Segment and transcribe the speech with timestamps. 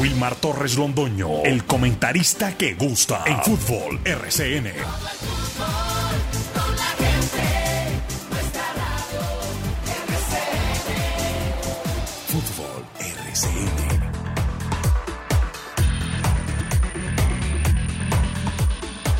[0.00, 4.72] Wilmar Torres Londoño, el comentarista que gusta en fútbol RCN.
[12.28, 14.02] Fútbol RCN.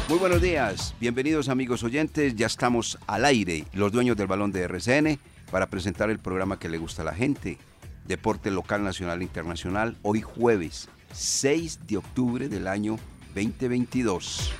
[0.09, 4.62] Muy buenos días, bienvenidos amigos oyentes, ya estamos al aire, los dueños del balón de
[4.62, 5.18] RCN,
[5.50, 7.59] para presentar el programa que le gusta a la gente,
[8.07, 12.99] Deporte Local, Nacional e Internacional, hoy jueves 6 de octubre del año
[13.35, 14.53] 2022,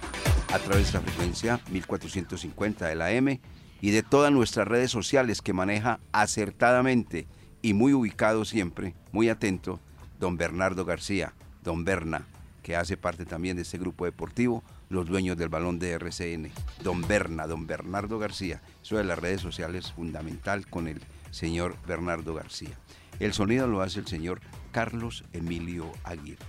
[0.53, 3.41] a través de la frecuencia 1450 de la M
[3.81, 7.27] y de todas nuestras redes sociales que maneja acertadamente
[7.63, 9.81] y muy ubicado siempre, muy atento,
[10.21, 12.27] don Bernardo García, don Berna,
[12.63, 16.53] que hace parte también de este grupo deportivo, los dueños del balón de RCN,
[16.85, 18.61] don Berna, don Bernardo García.
[18.83, 22.77] Eso de las redes sociales es fundamental con el señor Bernardo García.
[23.19, 24.41] El sonido lo hace el señor
[24.73, 26.45] Carlos Emilio Aguirre.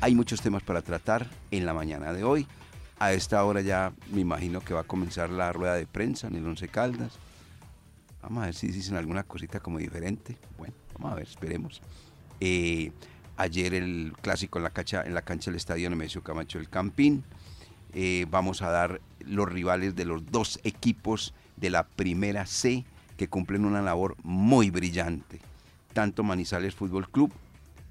[0.00, 2.46] Hay muchos temas para tratar en la mañana de hoy.
[2.98, 6.36] A esta hora ya me imagino que va a comenzar la rueda de prensa en
[6.36, 7.12] el Once Caldas.
[8.22, 10.36] Vamos a ver si dicen alguna cosita como diferente.
[10.58, 11.80] Bueno, vamos a ver, esperemos.
[12.40, 12.92] Eh,
[13.36, 17.24] ayer el clásico en la cancha, en la cancha del estadio Nemesio Camacho del Campín.
[17.94, 22.84] Eh, vamos a dar los rivales de los dos equipos de la primera C
[23.16, 25.40] que cumplen una labor muy brillante.
[25.96, 27.32] Tanto Manizales Fútbol Club,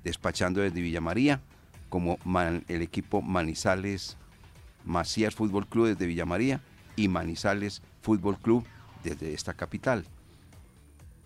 [0.03, 1.41] despachando desde Villa María,
[1.89, 2.19] como
[2.67, 4.15] el equipo Manizales
[4.83, 6.61] Macías Fútbol Club desde Villa María
[6.95, 8.63] y Manizales Fútbol Club
[9.03, 10.05] desde esta capital.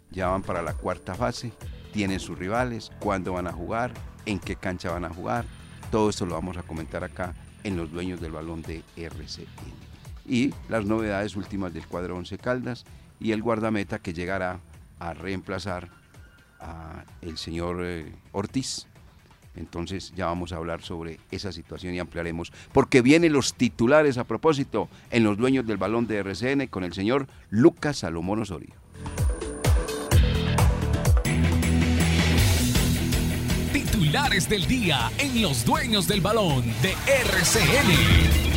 [0.09, 1.51] Ya van para la cuarta fase,
[1.91, 3.91] tienen sus rivales, cuándo van a jugar,
[4.25, 5.43] en qué cancha van a jugar.
[5.91, 7.33] Todo esto lo vamos a comentar acá
[7.65, 9.49] en los dueños del balón de RCN.
[10.25, 12.85] Y las novedades últimas del cuadro 11 Caldas
[13.19, 14.61] y el guardameta que llegará
[14.99, 15.98] a reemplazar
[16.59, 18.87] a el señor eh, Ortiz.
[19.55, 24.23] Entonces ya vamos a hablar sobre esa situación y ampliaremos, porque vienen los titulares a
[24.23, 28.73] propósito en los dueños del balón de RCN con el señor Lucas Salomón Osorio.
[33.73, 36.93] Titulares del día en los dueños del balón de
[37.25, 38.48] RCN.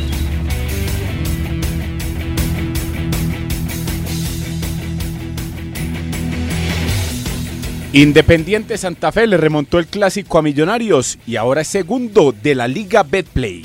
[7.95, 12.67] Independiente Santa Fe le remontó el clásico a Millonarios y ahora es segundo de la
[12.67, 13.63] Liga Betplay.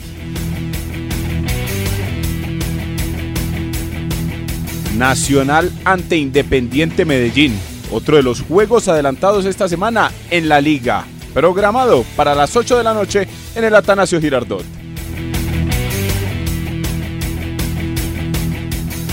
[4.99, 7.59] Nacional ante Independiente Medellín,
[7.91, 12.85] otro de los juegos adelantados esta semana en la liga, programado para las 8 de
[12.85, 14.78] la noche en el Atanasio Girardot.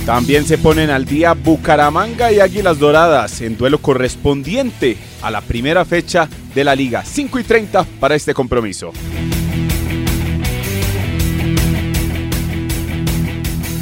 [0.06, 5.84] También se ponen al día Bucaramanga y Águilas Doradas en duelo correspondiente a la primera
[5.84, 7.04] fecha de la liga.
[7.04, 8.94] 5 y 30 para este compromiso.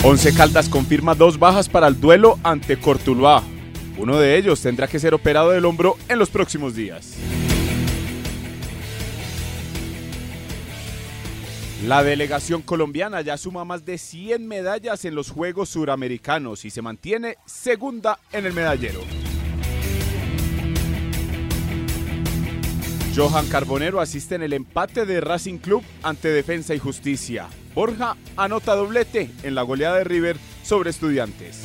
[0.01, 3.43] Once Caldas confirma dos bajas para el duelo ante Cortuluá.
[3.97, 7.17] Uno de ellos tendrá que ser operado del hombro en los próximos días.
[11.85, 16.81] La delegación colombiana ya suma más de 100 medallas en los Juegos Suramericanos y se
[16.81, 19.01] mantiene segunda en el medallero.
[23.13, 27.49] Johan Carbonero asiste en el empate de Racing Club ante Defensa y Justicia.
[27.75, 31.63] Borja anota doblete en la goleada de River sobre Estudiantes.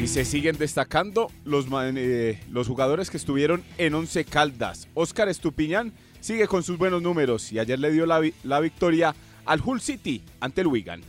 [0.00, 4.86] Y se siguen destacando los, eh, los jugadores que estuvieron en Once Caldas.
[4.94, 9.14] Oscar Estupiñán sigue con sus buenos números y ayer le dio la, la victoria
[9.44, 11.02] al Hull City ante el Wigan.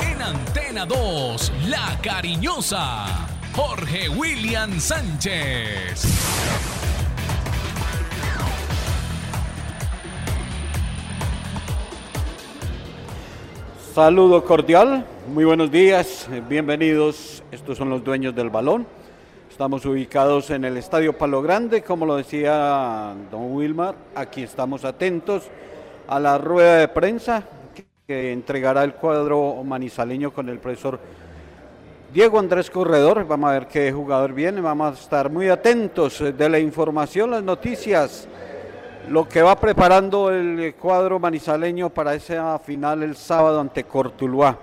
[0.00, 3.30] En Antena 2, La Cariñosa.
[3.54, 6.02] Jorge William Sánchez.
[13.94, 17.44] Saludo cordial, muy buenos días, bienvenidos.
[17.52, 18.88] Estos son los dueños del balón.
[19.48, 23.94] Estamos ubicados en el Estadio Palo Grande, como lo decía don Wilmar.
[24.16, 25.44] Aquí estamos atentos
[26.08, 27.44] a la rueda de prensa
[28.04, 30.98] que, entregará el cuadro manizaleño con el profesor
[32.12, 33.24] Diego Andrés Corredor.
[33.28, 34.60] Vamos a ver qué jugador viene.
[34.60, 38.26] Vamos a estar muy atentos de la información, las noticias
[39.08, 44.58] lo que va preparando el cuadro manizaleño para esa final el sábado ante Cortuluá.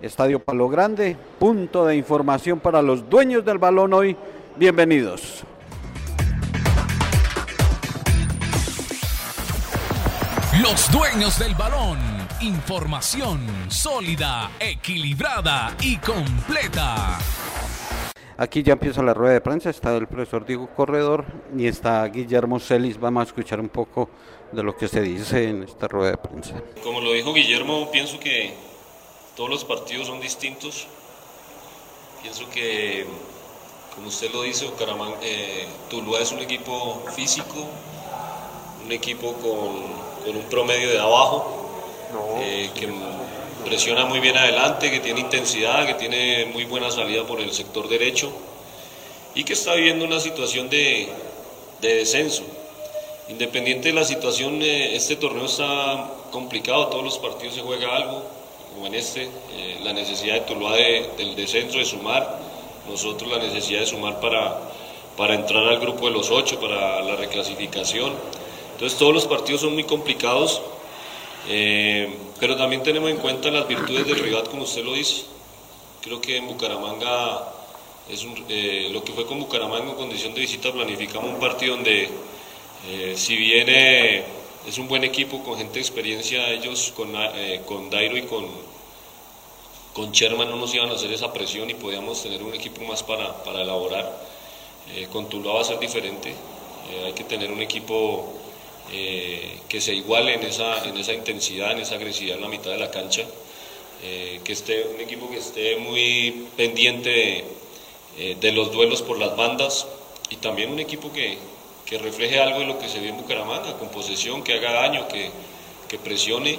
[0.00, 4.16] Estadio Palo Grande, punto de información para los dueños del balón hoy.
[4.56, 5.44] Bienvenidos.
[10.62, 11.98] Los dueños del balón.
[12.40, 17.18] Información sólida, equilibrada y completa.
[18.40, 22.58] Aquí ya empieza la rueda de prensa, está el profesor Diego Corredor y está Guillermo
[22.58, 22.98] Celis.
[22.98, 24.08] Vamos a escuchar un poco
[24.50, 26.54] de lo que se dice en esta rueda de prensa.
[26.82, 28.54] Como lo dijo Guillermo, pienso que
[29.36, 30.86] todos los partidos son distintos.
[32.22, 33.04] Pienso que,
[33.94, 37.66] como usted lo dice, Bucaramanga, eh, Tuluá es un equipo físico,
[38.82, 41.68] un equipo con, con un promedio de abajo,
[42.38, 42.88] eh, que
[43.60, 47.88] presiona muy bien adelante, que tiene intensidad, que tiene muy buena salida por el sector
[47.88, 48.32] derecho
[49.34, 51.08] y que está viviendo una situación de,
[51.80, 52.42] de descenso.
[53.28, 58.24] Independiente de la situación, eh, este torneo está complicado, todos los partidos se juega algo,
[58.74, 62.40] como en este, eh, la necesidad de Tuluá de, del descenso, de sumar,
[62.88, 64.58] nosotros la necesidad de sumar para,
[65.16, 68.14] para entrar al grupo de los ocho, para la reclasificación.
[68.72, 70.60] Entonces todos los partidos son muy complicados,
[71.48, 75.24] eh, pero también tenemos en cuenta las virtudes del rival, como usted lo dice.
[76.02, 77.52] Creo que en Bucaramanga,
[78.08, 81.76] es un, eh, lo que fue con Bucaramanga en condición de visita, planificamos un partido
[81.76, 82.08] donde,
[82.88, 84.24] eh, si viene
[84.66, 88.46] es un buen equipo con gente de experiencia, ellos con, eh, con Dairo y con,
[89.94, 93.02] con Sherman no nos iban a hacer esa presión y podíamos tener un equipo más
[93.02, 94.28] para, para elaborar.
[94.94, 98.34] Eh, con Tuluá va a ser diferente, eh, hay que tener un equipo
[98.92, 102.70] eh, que se iguale en esa, en esa intensidad, en esa agresividad en la mitad
[102.70, 103.24] de la cancha,
[104.02, 107.44] eh, que esté un equipo que esté muy pendiente de,
[108.18, 109.86] eh, de los duelos por las bandas
[110.30, 111.38] y también un equipo que,
[111.86, 115.08] que refleje algo de lo que se ve en Bucaramanga, con posesión, que haga daño,
[115.08, 115.30] que,
[115.88, 116.58] que presione.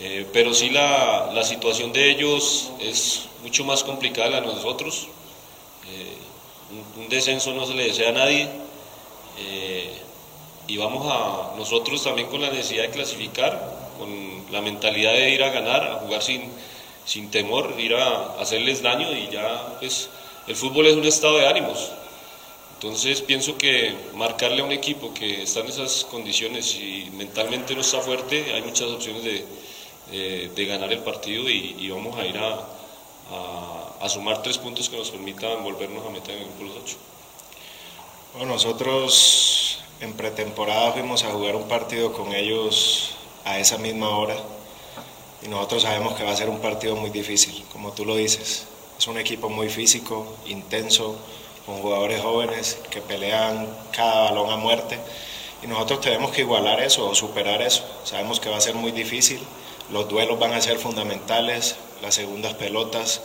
[0.00, 5.08] Eh, pero sí la, la, situación de ellos es mucho más complicada la de nosotros.
[5.88, 8.48] Eh, un, descenso no se le desea a nadie.
[10.64, 15.30] Eh, y vamos a nosotros también con la necesidad de clasificar, con la mentalidad de
[15.30, 16.42] ir a ganar, a jugar sin,
[17.04, 20.08] sin temor, ir a hacerles daño y ya pues
[20.46, 21.90] el fútbol es un estado de ánimos.
[22.74, 27.80] Entonces pienso que marcarle a un equipo que está en esas condiciones y mentalmente no
[27.80, 29.44] está fuerte, hay muchas opciones de,
[30.10, 32.50] de, de ganar el partido y, vamos a ir a,
[33.30, 36.68] a, a, sumar tres puntos que nos permitan volvernos a meter en el grupo de
[36.68, 36.96] los ocho.
[38.34, 39.63] Bueno, nosotros
[40.00, 43.14] en pretemporada fuimos a jugar un partido con ellos
[43.44, 44.36] a esa misma hora
[45.42, 48.66] y nosotros sabemos que va a ser un partido muy difícil, como tú lo dices.
[48.98, 51.16] Es un equipo muy físico, intenso,
[51.66, 54.98] con jugadores jóvenes que pelean cada balón a muerte
[55.62, 57.84] y nosotros tenemos que igualar eso o superar eso.
[58.04, 59.40] Sabemos que va a ser muy difícil,
[59.90, 63.22] los duelos van a ser fundamentales, las segundas pelotas,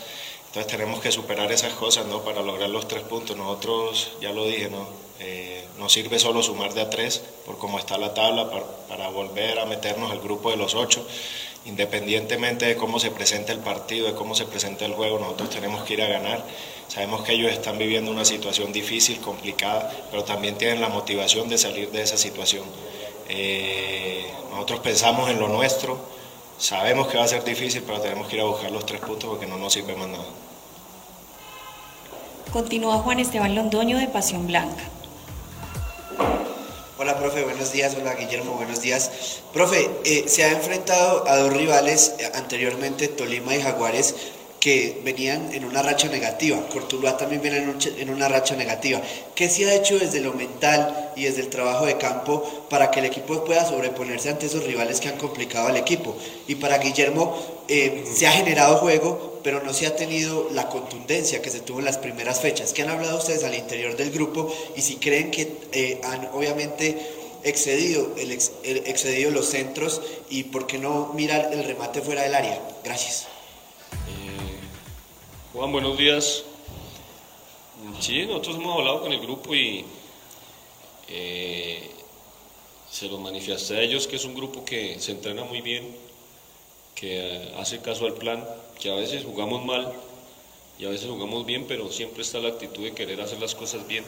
[0.48, 2.22] entonces tenemos que superar esas cosas ¿no?
[2.22, 3.38] para lograr los tres puntos.
[3.38, 5.09] Nosotros, ya lo dije, ¿no?
[5.20, 9.10] Eh, nos sirve solo sumar de a tres por cómo está la tabla para, para
[9.10, 11.06] volver a meternos al grupo de los ocho
[11.66, 15.84] independientemente de cómo se presente el partido, de cómo se presente el juego, nosotros tenemos
[15.84, 16.44] que ir a ganar.
[16.88, 21.58] Sabemos que ellos están viviendo una situación difícil, complicada, pero también tienen la motivación de
[21.58, 22.64] salir de esa situación.
[23.28, 26.00] Eh, nosotros pensamos en lo nuestro,
[26.58, 29.30] sabemos que va a ser difícil, pero tenemos que ir a buscar los tres puntos
[29.30, 30.26] porque no nos sirve más nada.
[32.52, 34.84] Continúa Juan Esteban Londoño de Pasión Blanca.
[37.02, 37.96] Hola, profe, buenos días.
[37.98, 39.40] Hola, Guillermo, buenos días.
[39.54, 44.16] Profe, eh, se ha enfrentado a dos rivales eh, anteriormente, Tolima y Jaguares,
[44.60, 46.60] que venían en una racha negativa.
[46.68, 49.02] Cortuluá también viene en, un, en, una racha negativa.
[49.34, 53.00] ¿Qué se ha hecho desde lo mental y desde el trabajo de campo para que
[53.00, 56.18] el equipo pueda sobreponerse ante esos rivales que han complicado al equipo?
[56.50, 57.34] Y para Guillermo,
[57.70, 61.80] eh, se ha generado juego, pero no se ha tenido la contundencia que se tuvo
[61.80, 62.72] en las primeras fechas.
[62.72, 64.56] ¿Qué han hablado ustedes al interior del grupo?
[64.76, 70.68] Y si creen que eh, han obviamente excedido, el ex, excedido los centros y por
[70.68, 72.62] qué no mirar el remate fuera del área.
[72.84, 73.28] Gracias.
[75.52, 76.44] Juan, buenos días.
[78.00, 79.84] Sí, nosotros hemos hablado con el grupo y
[81.08, 81.90] eh,
[82.88, 85.98] se lo manifesté a ellos que es un grupo que se entrena muy bien,
[86.94, 88.46] que hace caso al plan,
[88.80, 89.92] que a veces jugamos mal
[90.78, 93.86] y a veces jugamos bien, pero siempre está la actitud de querer hacer las cosas
[93.88, 94.04] bien.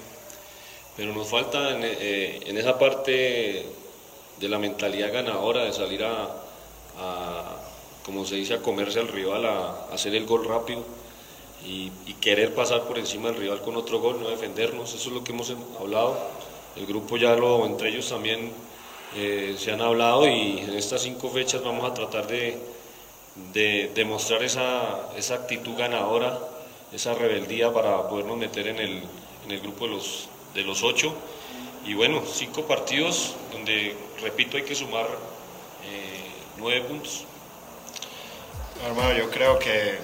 [0.96, 3.66] Pero nos falta en, eh, esa parte
[4.40, 6.30] de la mentalidad ganadora, de salir a,
[8.06, 10.84] como se dice, a comerse al rival, a, hacer el gol rápido
[11.66, 15.16] y, y, querer pasar por encima del rival con otro gol, no defendernos, eso es
[15.16, 16.18] lo que hemos hablado.
[16.75, 18.51] El grupo ya lo, entre ellos también
[19.16, 22.58] eh, se han hablado y en estas cinco fechas vamos a tratar de,
[23.53, 26.38] de demostrar esa, esa actitud ganadora,
[26.91, 29.03] esa rebeldía para podernos meter en el,
[29.45, 31.15] en el grupo de los, de los ocho.
[31.85, 37.25] Y bueno, cinco partidos donde, repito, hay que sumar eh, nueve puntos.
[38.85, 39.97] Hermano, yo creo que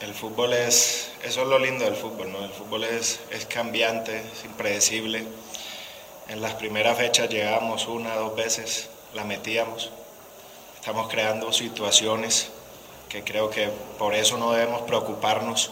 [0.00, 2.44] el fútbol es, eso es lo lindo del fútbol, ¿no?
[2.44, 5.24] El fútbol es, es cambiante, es impredecible.
[6.28, 9.90] En las primeras fechas llegábamos una, dos veces, la metíamos.
[10.84, 12.50] Estamos creando situaciones
[13.08, 15.70] que creo que por eso no debemos preocuparnos.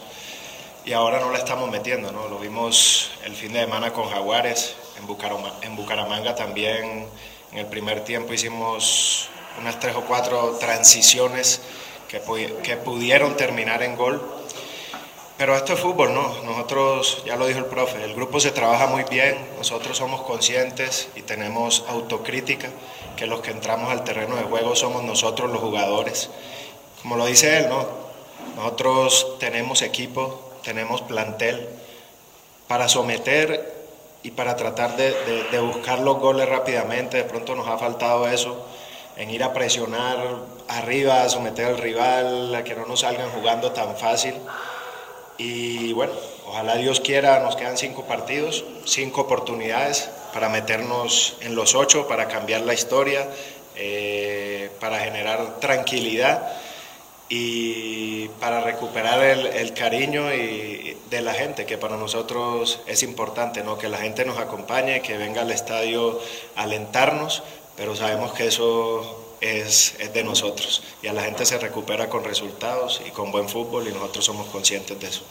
[0.85, 2.27] Y ahora no la estamos metiendo, ¿no?
[2.29, 7.07] Lo vimos el fin de semana con Jaguares, en Bucaramanga, también
[7.51, 9.29] en el primer tiempo hicimos
[9.59, 11.61] unas tres o cuatro transiciones
[12.07, 12.19] que,
[12.63, 14.19] que pudieron terminar en gol.
[15.43, 16.41] Pero esto es fútbol, ¿no?
[16.45, 21.09] Nosotros, ya lo dijo el profe, el grupo se trabaja muy bien, nosotros somos conscientes
[21.17, 22.69] y tenemos autocrítica,
[23.17, 26.29] que los que entramos al terreno de juego somos nosotros los jugadores.
[27.01, 27.85] Como lo dice él, ¿no?
[28.55, 31.67] Nosotros tenemos equipo, tenemos plantel
[32.69, 33.83] para someter
[34.23, 35.13] y para tratar de,
[35.51, 37.17] de, buscar los goles rápidamente.
[37.17, 38.65] De pronto nos ha faltado eso,
[39.17, 40.19] en ir a presionar
[40.69, 44.35] arriba, a someter al rival, a que no nos salgan jugando tan fácil.
[45.37, 46.13] Y bueno,
[46.45, 52.27] ojalá Dios quiera, nos quedan cinco partidos, cinco oportunidades para meternos en los ocho, para
[52.27, 53.27] cambiar la historia,
[53.75, 56.53] eh, para generar tranquilidad
[57.29, 63.77] y para recuperar el, cariño y, de la gente, que para nosotros es importante, ¿no?
[63.77, 66.19] que la gente nos acompañe, que venga al estadio
[66.55, 67.41] a alentarnos,
[67.75, 72.23] pero sabemos que eso es, es, de nosotros y a la gente se recupera con
[72.23, 75.23] resultados y con buen fútbol y nosotros somos conscientes de eso.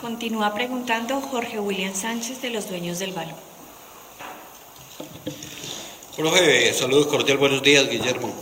[0.00, 3.36] Continúa preguntando Jorge William Sánchez de los dueños del balón.
[6.16, 8.32] Profe, saludos cordial, buenos días, Guillermo.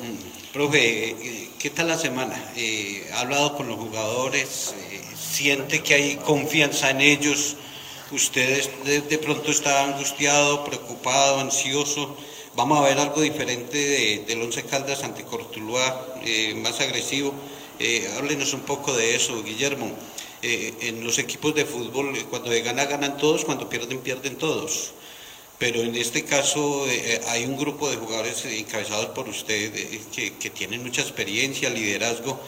[0.52, 2.52] Profe, ¿Qué tal la semana?
[2.54, 4.72] Eh, ¿Ha hablado con los jugadores?
[4.92, 7.56] Eh, ¿Siente que hay confianza en ellos?
[8.12, 12.16] ¿Ustedes de, pronto está angustiado, preocupado, ansioso?
[12.56, 17.34] ¿Vamos a ver algo diferente del Once Caldas ante Cortuluá, eh, más agresivo?
[18.16, 19.90] háblenos un poco de eso, Guillermo.
[20.42, 24.92] en los equipos de fútbol, cuando gana, ganan todos, cuando pierden, pierden todos
[25.58, 30.32] pero en este caso eh, eh, hay un grupo de jugadores encabezados por usted eh,
[30.38, 32.38] que, tienen mucha experiencia, liderazgo,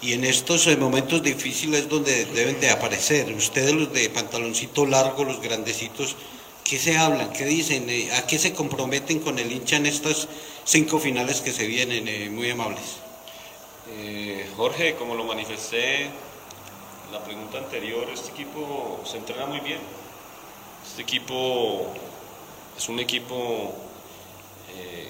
[0.00, 3.32] y en estos momentos difíciles donde deben de aparecer.
[3.32, 6.16] Ustedes los de pantaloncito largo, los grandecitos,
[6.64, 7.32] ¿qué se hablan?
[7.32, 7.86] ¿Qué dicen?
[8.16, 10.28] ¿A qué se comprometen con el hincha en estas
[10.64, 12.34] cinco finales que se vienen?
[12.34, 13.04] muy amables.
[14.56, 19.80] Jorge, como lo manifesté en la pregunta anterior, este equipo se entrena muy bien.
[20.86, 21.92] Este equipo
[22.76, 23.72] es un equipo
[24.76, 25.08] eh,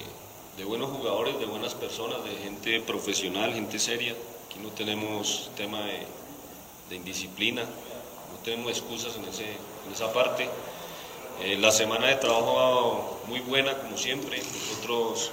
[0.57, 4.13] de buenos jugadores, de buenas personas, de gente profesional, gente seria.
[4.47, 10.47] Aquí no tenemos tema de, indisciplina, no tenemos excusas en, ese, en esa parte.
[11.41, 14.37] Eh, la semana de trabajo muy buena, como siempre.
[14.37, 15.31] Nosotros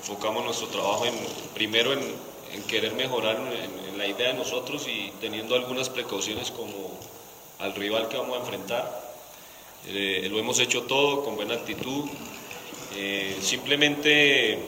[0.00, 1.14] enfocamos nuestro trabajo en,
[1.54, 2.36] primero en,
[2.68, 3.38] querer mejorar
[3.98, 6.98] la idea de nosotros y teniendo algunas precauciones como
[7.58, 9.14] al rival que vamos a enfrentar.
[9.88, 12.06] Eh, lo hemos hecho todo con buena actitud.
[12.94, 14.58] Eh, simplemente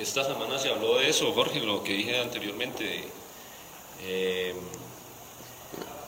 [0.00, 3.04] esta semana se habló de eso, Jorge, lo que dije anteriormente,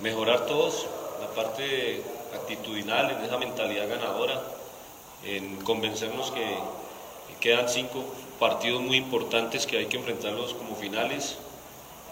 [0.00, 0.86] mejorar todos
[1.20, 2.02] la parte
[2.48, 4.40] actitudinal, en esa mentalidad ganadora,
[5.24, 6.56] en convencernos que
[7.40, 8.04] quedan cinco
[8.40, 11.36] partidos muy importantes que hay que enfrentarlos como finales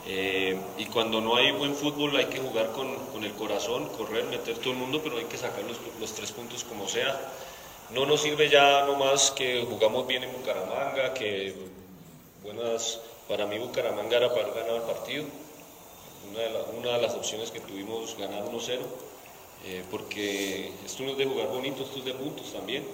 [0.06, 4.24] eh, y cuando no hay buen fútbol hay que jugar con, con, el corazón, correr,
[4.26, 7.18] meter todo el mundo, pero hay que sacar los, los, tres puntos como sea.
[7.90, 11.54] No nos sirve ya nomás que jugamos bien en Bucaramanga, que
[12.44, 15.24] buenas, para mí Bucaramanga era para ganar el partido.
[16.78, 18.78] Una de las opciones que tuvimos ganar 1-0,
[19.64, 22.84] eh, porque esto no es de jugar bonito, esto es de puntos también.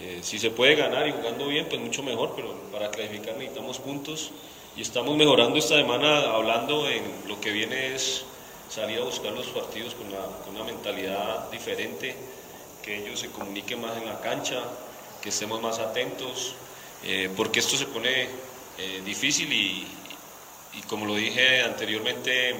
[0.00, 3.78] Eh, si se puede ganar y jugando bien, pues mucho mejor, pero para clasificar necesitamos
[3.78, 4.30] puntos
[4.74, 8.24] y estamos mejorando esta semana hablando en lo que viene es
[8.70, 10.06] salir a buscar los partidos con,
[10.54, 12.16] una mentalidad diferente,
[12.82, 14.62] que ellos se comuniquen más en la cancha,
[15.20, 16.54] que estemos más atentos,
[17.04, 18.28] eh, porque esto se pone
[18.78, 19.86] eh, difícil y,
[20.88, 22.54] como lo dije anteriormente,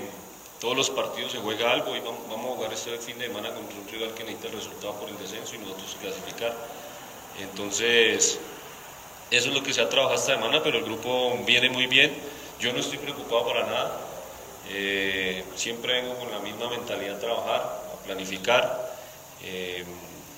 [0.63, 3.77] todos los partidos se juega algo y vamos, a jugar este fin de semana contra
[3.77, 6.55] un rival que necesita el resultado por el descenso y nosotros clasificar.
[7.41, 8.39] Entonces,
[9.33, 12.15] eso es lo que se ha trabajado esta semana, pero el grupo viene muy bien.
[12.61, 14.01] Yo no estoy preocupado para nada.
[14.71, 17.61] Eh, siempre vengo con la misma mentalidad a trabajar,
[17.93, 18.95] a planificar.
[19.43, 19.85] Eh,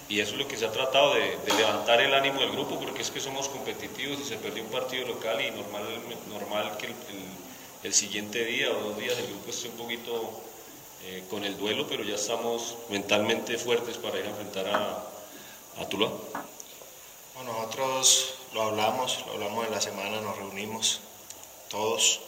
[0.09, 3.02] y eso es lo que se ha tratado de, levantar el ánimo del grupo, porque
[3.02, 5.83] es que somos competitivos y se perdió un partido local y normal,
[6.31, 6.95] normal que el,
[7.93, 10.41] siguiente día o dos días el grupo esté un poquito
[11.05, 15.05] eh, con el duelo, pero ya estamos mentalmente fuertes para ir a enfrentar a,
[15.76, 16.11] a Tuluá.
[17.45, 21.00] nosotros lo hablamos, lo hablamos en la semana, nos reunimos
[21.69, 22.21] todos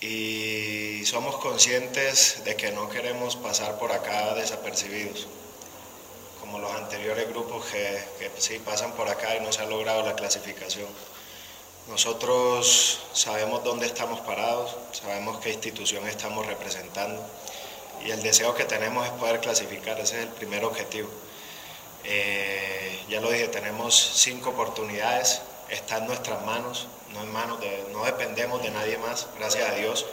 [0.00, 5.26] y somos conscientes de que no queremos pasar por acá desapercibidos,
[6.40, 10.02] como los anteriores grupos que, que sí pasan por acá y no se ha logrado
[10.04, 10.88] la clasificación.
[11.88, 17.20] Nosotros sabemos dónde estamos parados, sabemos qué institución estamos representando
[18.04, 21.08] y el deseo que tenemos es poder clasificar, ese es el primer objetivo.
[22.04, 27.86] Eh, ya lo dije, tenemos cinco oportunidades, está en nuestras manos, no en manos de,
[27.92, 30.06] no dependemos de nadie más, gracias a Dios.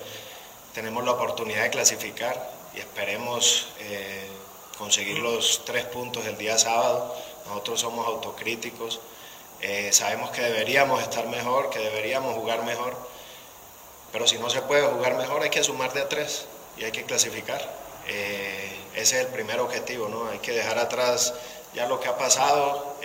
[0.74, 4.28] Tenemos la oportunidad de clasificar y esperemos eh,
[4.78, 7.16] conseguir los tres puntos el día sábado.
[7.48, 9.00] Nosotros somos autocríticos,
[9.62, 12.96] eh, sabemos que deberíamos estar mejor, que deberíamos jugar mejor,
[14.12, 16.46] pero si no se puede jugar mejor hay que sumar de a tres
[16.78, 17.62] y hay que clasificar.
[18.08, 20.30] Eh, ese es el primer objetivo, ¿no?
[20.30, 21.34] Hay que dejar atrás
[21.74, 22.96] ya lo que ha pasado,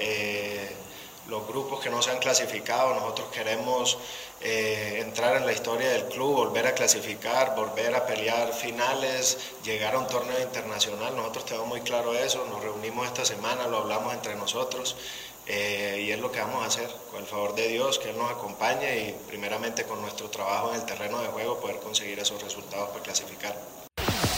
[1.28, 3.99] los grupos que no se han clasificado, nosotros queremos
[4.40, 9.94] eh, entrar en la historia del club, volver a clasificar, volver a pelear finales, llegar
[9.94, 14.12] a un torneo internacional, nosotros tenemos muy claro eso, nos reunimos esta semana, lo hablamos
[14.12, 14.96] entre nosotros
[15.46, 18.18] eh, y es lo que vamos a hacer, con el favor de Dios, que Él
[18.18, 22.42] nos acompañe y primeramente con nuestro trabajo en el terreno de juego poder conseguir esos
[22.42, 23.54] resultados para clasificar.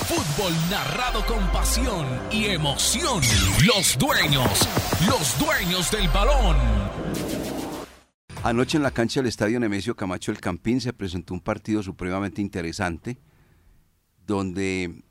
[0.06, 3.20] Fútbol narrado con pasión y emoción.
[3.66, 4.68] Los dueños,
[5.08, 6.56] los dueños del balón.
[8.42, 12.40] Anoche en la cancha del Estadio Nemesio Camacho El Campín se presentó un partido supremamente
[12.40, 13.18] interesante
[14.26, 15.02] donde,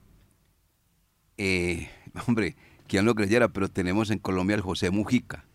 [1.38, 1.90] eh,
[2.28, 2.56] hombre,
[2.88, 5.46] quien lo creyera, pero tenemos en Colombia al José Mujica,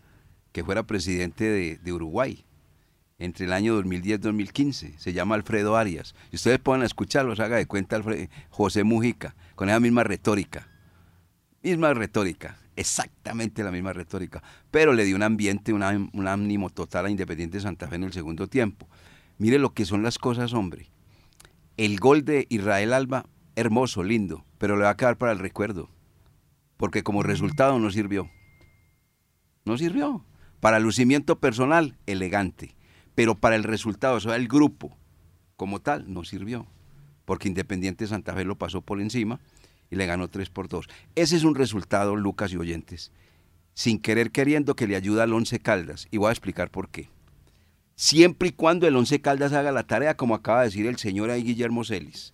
[0.51, 2.45] que fuera presidente de, de Uruguay
[3.21, 4.97] entre el año 2010-2015.
[4.97, 6.15] Se llama Alfredo Arias.
[6.31, 10.67] Y ustedes pueden escucharlo, haga de cuenta Alfredo, José Mujica, con esa misma retórica.
[11.61, 14.41] Misma retórica, exactamente la misma retórica.
[14.71, 18.47] Pero le dio un ambiente, un, ánimo total a Independiente Santa Fe en el segundo
[18.47, 18.87] tiempo.
[19.37, 20.89] Mire lo que son las cosas, hombre.
[21.77, 25.89] El gol de Israel Alba, hermoso, lindo, pero le va a quedar para el recuerdo.
[26.77, 28.31] Porque como resultado no sirvió.
[29.65, 30.25] No sirvió.
[30.61, 32.75] Para lucimiento personal, elegante
[33.15, 34.97] pero para el resultado, o sea, el grupo
[35.55, 36.65] como tal, no sirvió,
[37.25, 39.39] porque Independiente Santa Fe lo pasó por encima
[39.91, 40.87] y le ganó 3 por 2.
[41.15, 43.11] Ese es un resultado, Lucas y oyentes,
[43.75, 47.09] sin querer queriendo que le ayuda al Once Caldas, y voy a explicar por qué.
[47.95, 51.29] Siempre y cuando el Once Caldas haga la tarea, como acaba de decir el señor
[51.29, 52.33] ahí Guillermo Celis,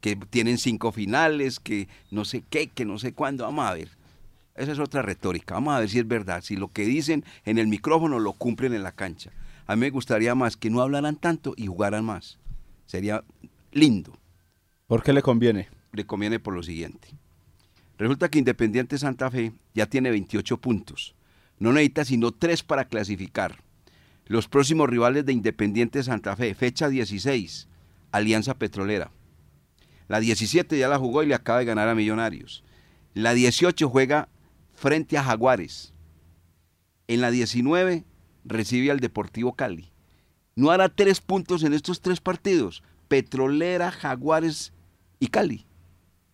[0.00, 3.97] que tienen cinco finales, que no sé qué, que no sé cuándo, vamos a ver.
[4.58, 7.58] Esa es otra retórica, vamos a ver si es verdad, si lo que dicen en
[7.58, 9.30] el micrófono lo cumplen en la cancha.
[9.68, 12.38] A mí me gustaría más que no hablaran tanto y jugaran más.
[12.86, 13.22] Sería
[13.70, 14.18] lindo.
[14.88, 15.68] ¿Por qué le conviene?
[15.92, 17.08] Le conviene por lo siguiente.
[17.98, 21.14] Resulta que Independiente Santa Fe ya tiene 28 puntos.
[21.60, 23.62] No necesita sino 3 para clasificar.
[24.26, 27.68] Los próximos rivales de Independiente Santa Fe, fecha 16,
[28.10, 29.12] Alianza Petrolera.
[30.08, 32.64] La 17 ya la jugó y le acaba de ganar a Millonarios.
[33.14, 34.28] La 18 juega
[34.78, 35.92] frente a Jaguares.
[37.08, 38.04] En la 19
[38.44, 39.90] recibe al Deportivo Cali.
[40.54, 42.84] No hará tres puntos en estos tres partidos.
[43.08, 44.72] Petrolera, Jaguares
[45.18, 45.66] y Cali.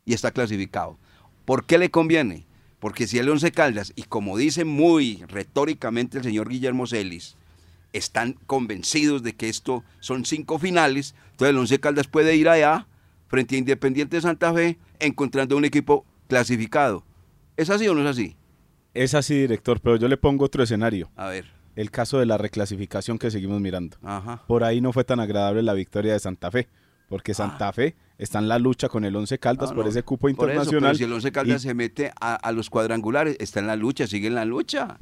[0.05, 0.99] Y está clasificado.
[1.47, 2.47] ¿Por qué le conviene?
[2.81, 7.37] Porque si el Once Caldas, y como dice muy retóricamente el señor Guillermo Celis,
[7.95, 12.87] están convencidos de que esto son cinco finales, entonces el Once Caldas puede ir allá,
[13.29, 17.05] frente a Independiente de Santa Fe, encontrando un equipo clasificado.
[17.57, 18.37] ¿Es así o no es así?
[18.95, 21.11] Es así, director, pero yo le pongo otro escenario.
[21.17, 23.97] A ver el caso de la reclasificación que seguimos mirando.
[24.47, 26.69] Por ahí no fue tan agradable la victoria de Santa Fe,
[27.09, 27.35] porque ah.
[27.35, 30.97] Santa Fe está en la lucha con el Once Caldas por ese cupo internacional.
[30.97, 34.35] si el Once Caldas se mete a, los cuadrangulares, está en la lucha, sigue en
[34.35, 34.99] la lucha.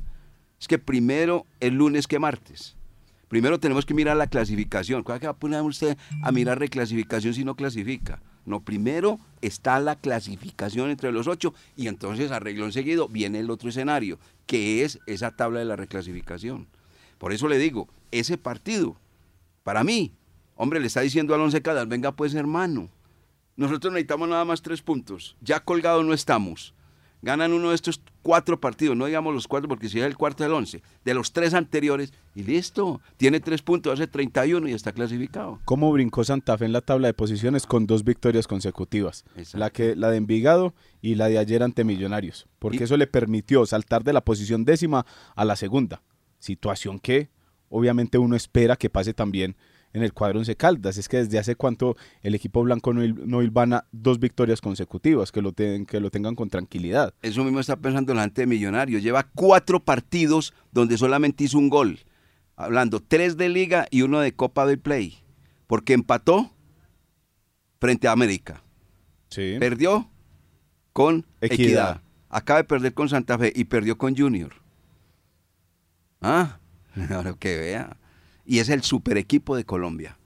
[0.61, 2.77] Es que primero el lunes que martes.
[3.33, 5.03] Primero tenemos que mirar la clasificación.
[5.03, 8.21] ¿Cuál que va a poner usted a mirar reclasificación si no clasifica?
[8.45, 13.71] No, primero está la clasificación entre los ocho y entonces arreglo enseguido viene el otro
[13.71, 16.67] escenario, que es esa tabla de la reclasificación.
[17.17, 18.97] Por eso le digo, ese partido,
[19.63, 20.13] para mí,
[20.55, 22.91] hombre, le está diciendo al Once Caldas, venga pues hermano,
[23.57, 26.75] nosotros necesitamos nada más tres puntos, ya colgado no estamos
[27.23, 30.43] ganan uno de estos cuatro partidos, no digamos los cuatro porque si es el cuarto
[30.43, 34.93] del once, de los tres anteriores, y listo, tiene tres puntos, hace 31 y está
[34.93, 35.61] clasificado.
[35.65, 39.25] ¿Cómo brincó Santa Fe en la tabla de posiciones con dos victorias consecutivas?
[39.55, 43.65] La, que, la de Envigado y la de ayer ante Millonarios, porque eso le permitió
[43.67, 46.03] saltar de la posición décima a la segunda,
[46.39, 47.31] situación que
[47.69, 49.57] obviamente uno espera que pase también
[49.93, 50.97] en el cuadro Once Caldas.
[50.99, 55.43] Es que desde hace cuánto el equipo blanco no, no hilvana dos victorias consecutivas, que
[55.43, 57.15] lo, ten- que lo tengan con tranquilidad.
[57.23, 59.03] Eso mismo está pensando la gente de Millonarios.
[59.03, 62.01] Lleva cuatro partidos donde solamente hizo un gol.
[62.57, 65.19] Hablando, tres de liga y uno de Copa del Play.
[65.67, 66.51] Porque empató
[67.81, 68.63] frente a América.
[69.31, 69.57] Sí.
[69.59, 70.11] Perdió
[70.93, 71.53] con Equidad.
[71.65, 72.03] Equidad.
[72.29, 74.53] Acaba de perder con Santa Fe y perdió con Junior.
[76.21, 76.59] Ah,
[77.11, 77.97] ahora que vea.
[78.45, 80.19] Y es el super equipo de Colombia.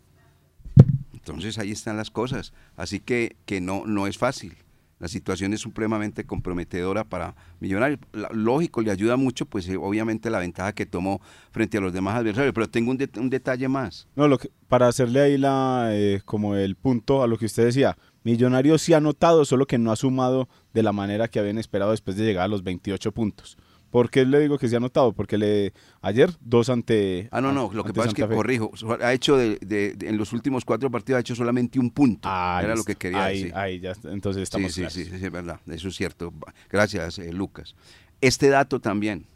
[1.12, 2.52] Entonces ahí están las cosas.
[2.76, 4.54] Así que, que no, no es fácil.
[4.98, 8.00] La situación es supremamente comprometedora para Millonarios.
[8.32, 12.16] Lógico, le ayuda mucho, pues eh, obviamente la ventaja que tomó frente a los demás
[12.16, 12.54] adversarios.
[12.54, 14.08] Pero tengo un, det- un detalle más.
[14.16, 17.64] No, lo que, para hacerle ahí la, eh, como el punto a lo que usted
[17.66, 21.58] decía, Millonarios sí ha notado, solo que no ha sumado de la manera que habían
[21.58, 23.58] esperado después de llegar a los 28 puntos.
[23.90, 25.12] ¿Por qué le digo que sí ha notado?
[25.12, 25.72] Porque le,
[26.02, 27.28] ayer dos ante.
[27.30, 28.34] Ah, no, no, lo que pasa es que Fe.
[28.34, 28.72] corrijo.
[29.00, 32.28] Ha hecho de, de- de- en los últimos cuatro partidos ha hecho solamente un punto.
[32.30, 33.54] Ahí Era lo que quería ahí, decir.
[33.56, 34.12] Ahí ya, está.
[34.12, 34.92] entonces estamos sí, claros.
[34.94, 36.32] sí, sí, sí, es verdad, eso es cierto.
[36.70, 37.74] Gracias, eh, Lucas.
[38.20, 39.26] Este dato también,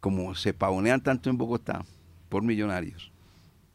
[0.00, 1.84] como se pavonean tanto en Bogotá
[2.28, 3.12] por millonarios,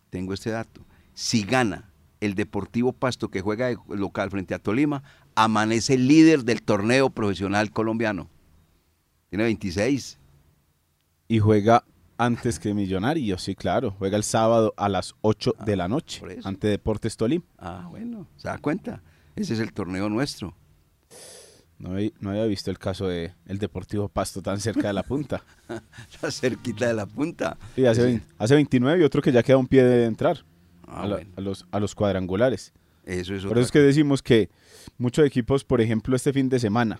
[0.09, 0.81] tengo este dato.
[1.13, 1.89] Si gana
[2.21, 5.03] el Deportivo Pasto que juega de local frente a Tolima,
[5.35, 8.29] amanece líder del torneo profesional colombiano.
[9.31, 10.17] Tiene 26.
[11.29, 11.85] Y juega
[12.17, 13.95] antes que Millonarios, sí, claro.
[13.97, 17.45] Juega el sábado a las 8 de la noche ante Deportes Tolima.
[17.57, 19.01] Ah, bueno, ¿se da cuenta?
[19.37, 20.53] Ese es el torneo nuestro.
[21.79, 25.03] No, había- no había visto el caso de el Deportivo Pasto tan cerca de la
[25.03, 25.41] punta.
[26.11, 27.57] Está cerquita de la punta.
[27.75, 30.43] Sí, hace, Ese- vein- hace 29 y otro que ya queda un pie de entrar
[30.85, 31.31] Ah, a, la- bueno.
[31.37, 32.73] a los, a los cuadrangulares.
[33.05, 34.49] Eso es Por eso es que decimos que
[34.97, 36.99] muchos equipos, por ejemplo, este fin de semana,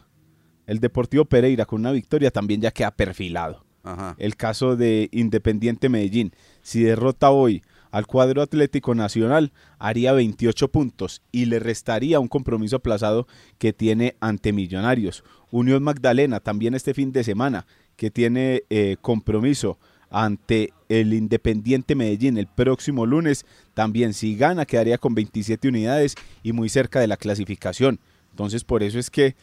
[0.68, 3.64] el Deportivo Pereira con una victoria también ya queda perfilado.
[3.84, 4.16] Ajá.
[4.20, 11.22] El caso de Independiente Medellín, si derrota hoy al cuadro Atlético Nacional, haría 28 puntos
[11.32, 15.24] y le restaría un compromiso aplazado que tiene ante Millonarios.
[15.52, 17.66] Unión Magdalena también este fin de semana,
[17.98, 19.78] que tiene eh, compromiso
[20.10, 23.46] ante el Independiente Medellín el próximo lunes.
[23.74, 28.00] También si gana quedaría con 27 unidades y muy cerca de la clasificación.
[28.30, 29.36] Entonces por eso es que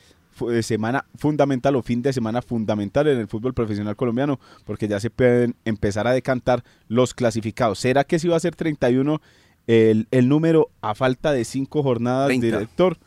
[0.63, 5.11] semana fundamental o fin de semana fundamental en el fútbol profesional colombiano porque ya se
[5.11, 7.79] pueden empezar a decantar los clasificados.
[7.79, 9.21] ¿Será que si va a ser 31
[9.67, 12.47] el, el número a falta de cinco jornadas, 30.
[12.47, 12.99] director?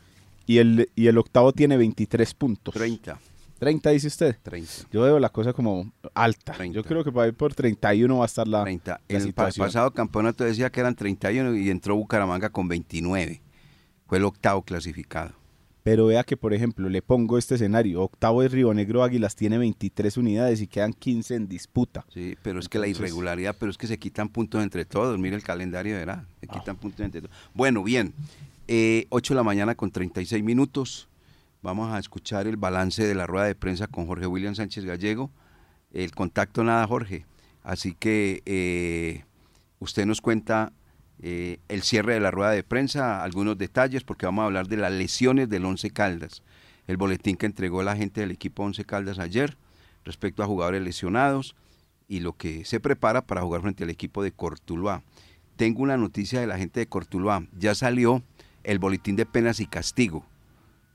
[0.46, 2.74] Y el, y el octavo tiene 23 puntos.
[2.74, 3.18] 30.
[3.58, 4.36] 30 dice usted.
[4.42, 4.70] 30.
[4.92, 6.52] Yo veo la cosa como alta.
[6.52, 6.74] 30.
[6.74, 8.90] Yo creo que para ir por 31 va a estar la, 30.
[8.90, 9.66] la En el situación.
[9.66, 13.40] pasado campeonato decía que eran 31 y entró Bucaramanga con 29.
[14.08, 15.32] Fue el octavo clasificado.
[15.82, 18.02] Pero vea que, por ejemplo, le pongo este escenario.
[18.02, 22.04] Octavo de Río Negro Águilas tiene 23 unidades y quedan 15 en disputa.
[22.14, 25.18] Sí, pero es que la irregularidad, pero es que se quitan puntos entre todos.
[25.18, 26.24] Mire el calendario, verá.
[26.40, 27.34] Se quitan puntos entre todos.
[27.52, 28.14] Bueno, bien.
[28.68, 31.08] Eh, 8 de la mañana con 36 minutos.
[31.62, 35.30] Vamos a escuchar el balance de la rueda de prensa con Jorge William Sánchez Gallego.
[35.92, 37.26] El contacto nada, Jorge.
[37.64, 39.24] Así que eh,
[39.78, 40.72] usted nos cuenta
[41.22, 44.76] eh, el cierre de la rueda de prensa, algunos detalles, porque vamos a hablar de
[44.76, 46.42] las lesiones del Once Caldas.
[46.88, 49.56] El boletín que entregó la gente del equipo Once Caldas ayer
[50.04, 51.54] respecto a jugadores lesionados
[52.08, 55.02] y lo que se prepara para jugar frente al equipo de Cortuluá.
[55.56, 57.46] Tengo una noticia de la gente de Cortuluá.
[57.56, 58.22] Ya salió
[58.64, 60.26] el boletín de penas y castigo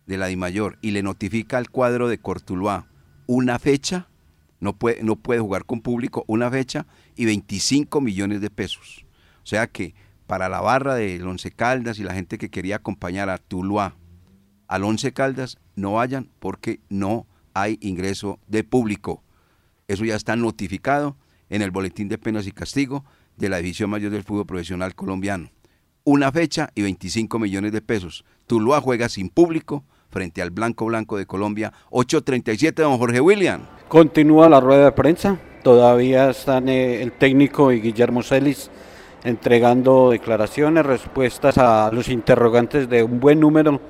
[0.08, 2.88] de la DIMAYOR y le notifica al cuadro de Cortuluá
[3.28, 4.08] una fecha,
[4.60, 6.86] no puede, no puede jugar con público, una fecha
[7.16, 9.06] y 25 millones de pesos.
[9.44, 9.96] O sea que
[10.28, 13.96] para la barra del Once Caldas y la gente que quería acompañar a Tuluá
[14.68, 19.24] al Once Caldas, no vayan porque no hay ingreso de público.
[19.88, 21.16] Eso ya está notificado
[21.50, 23.06] en el Boletín de Penas y Castigo
[23.38, 25.50] de la División Mayor del Fútbol Profesional Colombiano.
[26.04, 28.26] Una fecha y 25 millones de pesos.
[28.46, 31.74] Tuluá juega sin público frente al Blanco Blanco de Colombia.
[31.92, 33.62] 8.37, don Jorge William.
[33.88, 35.40] Continúa la rueda de prensa.
[35.64, 38.70] Todavía están eh, el técnico y Guillermo Celis
[39.28, 43.82] entregando declaraciones, respuestas a los interrogantes de un buen número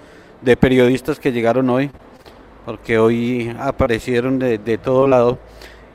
[0.41, 1.91] de periodistas que llegaron hoy,
[2.65, 5.38] porque hoy aparecieron de, de todo lado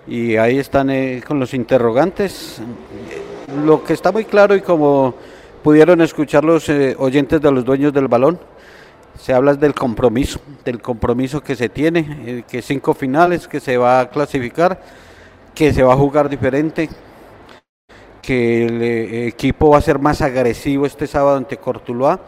[0.07, 2.63] y ahí están eh, con los interrogantes.
[3.65, 5.15] Lo que está muy claro y como
[5.65, 8.39] pudieron escuchar los eh, oyentes de los dueños del balón,
[9.19, 13.77] se habla del compromiso, del compromiso que se tiene, eh, que cinco finales, que se
[13.77, 14.81] va a clasificar,
[15.53, 16.89] que se va a jugar diferente,
[18.23, 22.21] que el eh, equipo va a ser más agresivo este sábado ante Cortuluá,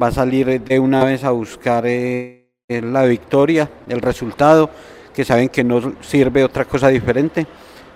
[0.00, 4.68] va a salir de una vez a buscar eh, la victoria, el resultado,
[5.14, 7.46] que saben que no sirve otra cosa diferente.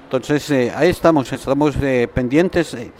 [0.05, 2.75] Entonces eh, ahí estamos, estamos eh, pendientes.
[2.75, 2.91] eh,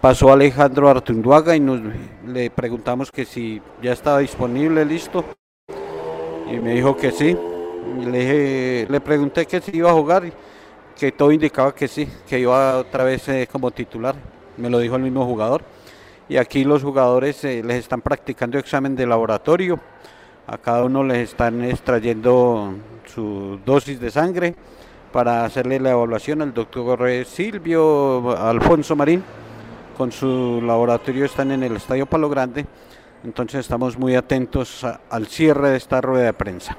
[0.00, 1.80] pasó Alejandro Artunduaga y nos,
[2.26, 5.24] le preguntamos que si ya estaba disponible, listo.
[6.50, 7.36] Y me dijo que sí.
[8.10, 10.32] le, le pregunté que si iba a jugar, y
[10.96, 14.14] que todo indicaba que sí, que iba otra vez eh, como titular.
[14.56, 15.62] Me lo dijo el mismo jugador.
[16.28, 19.78] Y aquí los jugadores eh, les están practicando examen de laboratorio.
[20.46, 22.74] A cada uno les están extrayendo
[23.06, 24.54] su dosis de sangre
[25.12, 26.42] para hacerle la evaluación.
[26.42, 29.22] El doctor Silvio Alfonso Marín
[29.96, 32.66] con su laboratorio están en el Estadio Palo Grande.
[33.24, 36.76] Entonces estamos muy atentos al cierre de esta rueda de prensa.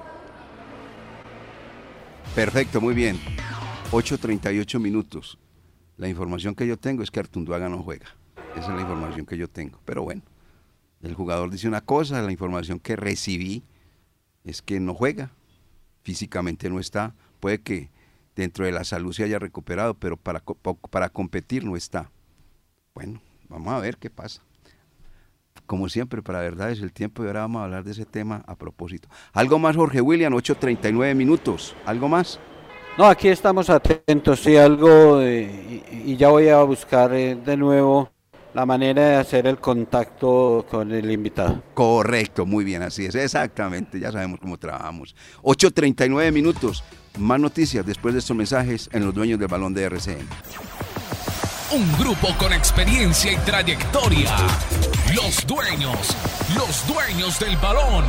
[2.35, 3.19] Perfecto, muy bien.
[3.93, 5.37] 8.38 minutos.
[5.97, 8.07] La información que yo tengo es que Artunduaga no juega.
[8.55, 9.79] Esa es la información que yo tengo.
[9.85, 10.23] Pero bueno,
[11.03, 13.61] el jugador dice una cosa, la información que recibí
[14.45, 15.29] es que no juega.
[16.01, 17.13] Físicamente no está.
[17.39, 17.91] Puede que
[18.35, 20.43] dentro de la salud se haya recuperado, pero para,
[20.89, 22.09] para competir no está.
[22.95, 24.41] Bueno, vamos a ver qué pasa.
[25.67, 28.43] Como siempre, para verdad es el tiempo y ahora vamos a hablar de ese tema
[28.47, 29.07] a propósito.
[29.33, 30.33] ¿Algo más, Jorge William?
[30.33, 31.75] 8.39 minutos.
[31.85, 32.39] ¿Algo más?
[32.95, 38.11] No, aquí estamos atentos, sí, algo, y, ya voy a buscar eh, de nuevo
[38.53, 41.63] la manera de hacer el contacto con el invitado.
[41.73, 45.15] Correcto, muy bien, así es, exactamente, ya sabemos cómo trabajamos.
[45.41, 46.83] 8.39 minutos,
[47.17, 50.27] más noticias después de estos mensajes en los dueños del balón de RCN.
[51.71, 54.35] Un grupo con experiencia y trayectoria.
[55.15, 56.15] Los dueños,
[56.55, 58.03] los dueños del balón.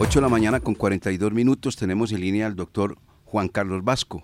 [0.00, 4.22] 8 de la mañana con 42 minutos tenemos en línea al doctor Juan Carlos Vasco,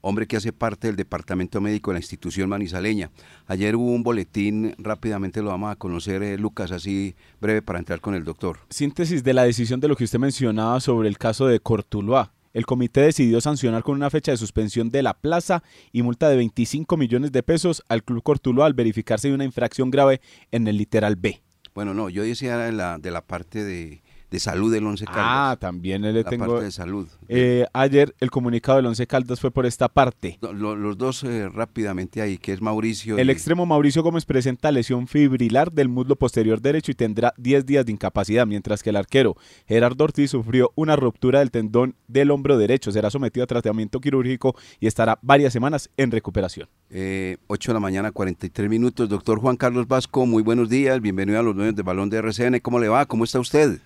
[0.00, 3.10] hombre que hace parte del departamento médico de la institución manizaleña.
[3.48, 8.00] Ayer hubo un boletín, rápidamente lo vamos a conocer, eh, Lucas, así breve para entrar
[8.00, 8.60] con el doctor.
[8.70, 12.64] Síntesis de la decisión de lo que usted mencionaba sobre el caso de Cortuluá el
[12.64, 15.62] comité decidió sancionar con una fecha de suspensión de la plaza
[15.92, 20.22] y multa de 25 millones de pesos al Club Cortulo al verificarse una infracción grave
[20.52, 21.42] en el literal B.
[21.74, 25.24] Bueno, no, yo decía de la, de la parte de, de salud del Once Caldas.
[25.24, 26.46] Ah, también le la tengo.
[26.46, 27.06] parte de salud.
[27.28, 30.38] Eh, ayer el comunicado del Once Caldas fue por esta parte.
[30.40, 33.18] los dos eh, rápidamente ahí, que es Mauricio.
[33.18, 37.86] El extremo Mauricio Gómez presenta lesión fibrilar del muslo posterior derecho y tendrá 10 días
[37.86, 39.36] de incapacidad, mientras que el arquero
[39.66, 42.90] Gerardo Ortiz sufrió una ruptura del tendón del hombro derecho.
[42.90, 46.68] Será sometido a tratamiento quirúrgico y estará varias semanas en recuperación.
[46.90, 49.08] Eh, 8 de la mañana, 43 minutos.
[49.08, 51.00] Doctor Juan Carlos Vasco, muy buenos días.
[51.00, 52.60] Bienvenido a los dueños de Balón de RCN.
[52.60, 53.06] ¿Cómo le va?
[53.06, 53.80] ¿Cómo está usted?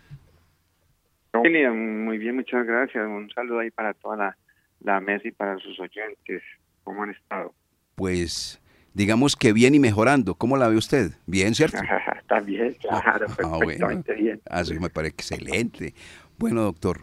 [1.33, 3.07] Muy bien, muchas gracias.
[3.07, 4.37] Un saludo ahí para toda
[4.81, 6.43] la, mesa y para sus oyentes.
[6.85, 7.55] ¿Cómo han estado?
[7.95, 8.61] Pues
[8.95, 10.35] digamos que bien y mejorando.
[10.35, 11.13] ¿Cómo la ve usted?
[11.27, 11.79] Bien, ¿cierto?
[12.21, 14.41] Está bien, claro, ah, perfectamente bien.
[14.49, 15.95] Así me parece excelente.
[16.39, 17.03] Bueno, doctor,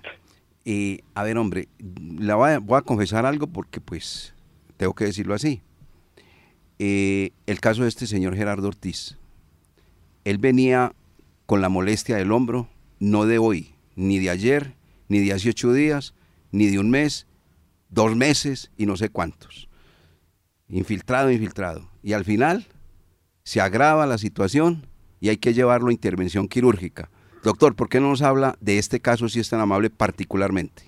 [0.66, 1.68] eh, a ver, hombre,
[2.20, 4.34] la voy a, voy a, confesar algo porque pues
[4.78, 5.62] tengo que decirlo así.
[6.80, 9.18] Eh, el caso de este señor Gerardo Ortiz,
[10.26, 10.94] él venía
[11.46, 12.68] con la molestia del hombro,
[13.00, 14.76] no de hoy, ni de ayer,
[15.10, 16.14] ni de hace ocho días,
[16.52, 17.28] ni de un mes,
[17.90, 19.68] dos meses y no sé cuántos.
[20.70, 21.90] Infiltrado, infiltrado.
[22.02, 22.66] Y al final
[23.44, 24.84] se agrava la situación
[25.20, 27.10] y hay que llevarlo a intervención quirúrgica.
[27.44, 30.84] Doctor, ¿por qué no nos habla de este caso si es tan amable particularmente?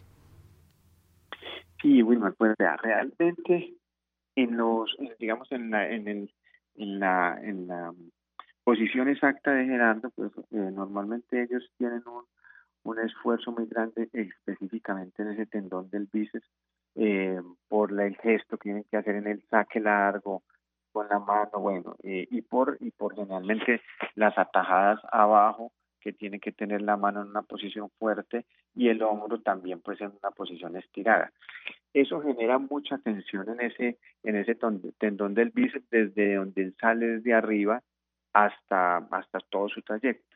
[1.81, 3.73] Sí, Wilmar, pues realmente
[4.35, 6.33] en los, digamos, en la, en el,
[6.75, 7.93] en la, en la
[8.63, 12.25] posición exacta de Gerardo, pues eh, normalmente ellos tienen un,
[12.83, 16.47] un esfuerzo muy grande específicamente en ese tendón del bíceps
[16.95, 20.43] eh, por el gesto que tienen que hacer en el saque largo
[20.91, 23.81] con la mano, bueno, eh, y por y por generalmente
[24.15, 29.01] las atajadas abajo que tiene que tener la mano en una posición fuerte y el
[29.03, 31.31] hombro también pues en una posición estirada.
[31.93, 34.57] Eso genera mucha tensión en ese en ese
[34.97, 37.81] tendón del bíceps desde donde sale desde arriba
[38.33, 40.28] hasta hasta todo su trayecto.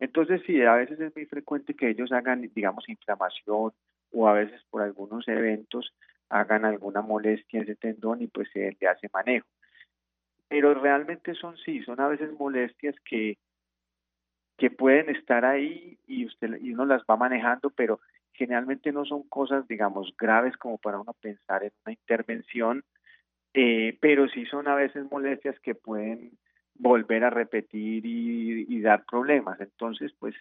[0.00, 3.72] Entonces, sí, a veces es muy frecuente que ellos hagan, digamos, inflamación
[4.12, 5.94] o a veces por algunos eventos
[6.30, 9.46] hagan alguna molestia en ese tendón y pues se le hace manejo.
[10.48, 13.36] Pero realmente son sí, son a veces molestias que,
[14.56, 18.00] que pueden estar ahí y usted y uno las va manejando, pero
[18.32, 22.84] generalmente no son cosas, digamos, graves como para uno pensar en una intervención,
[23.52, 26.32] eh, pero sí son a veces molestias que pueden
[26.80, 29.60] volver a repetir y, dar problemas.
[29.60, 30.34] Entonces, pues,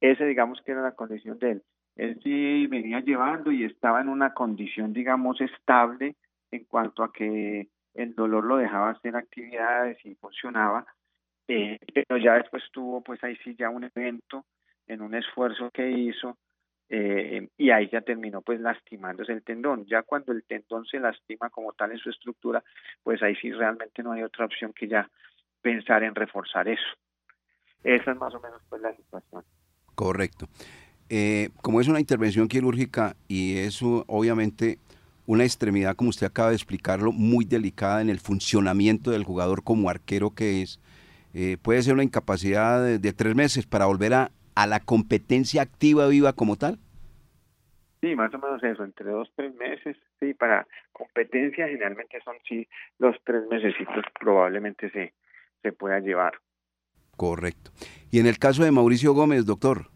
[0.00, 1.62] ese digamos que era la condición de él.
[1.96, 6.14] Él sí venía llevando y estaba en una condición, digamos, estable
[6.52, 10.86] en cuanto a que el dolor lo dejaba hacer actividades y funcionaba,
[11.48, 14.44] eh, pero ya después tuvo, pues ahí sí ya un evento
[14.86, 16.38] en un esfuerzo que hizo
[16.88, 19.86] eh, y ahí ya terminó pues lastimándose el tendón.
[19.86, 22.62] Ya cuando el tendón se lastima como tal en su estructura,
[23.02, 25.08] pues ahí sí realmente no hay otra opción que ya
[25.62, 26.82] pensar en reforzar eso.
[27.82, 29.44] Esa es más o menos pues la situación.
[29.94, 30.46] Correcto.
[31.08, 34.78] Eh, como es una intervención quirúrgica y es obviamente
[35.26, 39.90] una extremidad, como usted acaba de explicarlo, muy delicada en el funcionamiento del jugador como
[39.90, 40.80] arquero que es,
[41.34, 46.06] eh, puede ser una incapacidad de tres meses para volver a, a la competencia activa
[46.08, 46.78] viva como tal?
[48.00, 49.96] Sí, más o menos eso, entre dos, tres meses.
[50.18, 52.66] Sí, para competencia generalmente son sí
[52.98, 53.74] los tres meses
[54.18, 55.12] probablemente se,
[55.62, 56.34] se pueda llevar.
[57.16, 57.70] Correcto.
[58.10, 59.86] Y en el caso de Mauricio Gómez, doctor.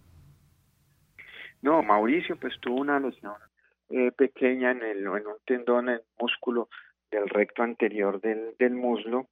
[1.62, 3.34] No, Mauricio pues tuvo una lesión
[3.88, 6.68] eh, pequeña en, el, en un tendón, en el músculo
[7.10, 9.28] del recto anterior del, del muslo.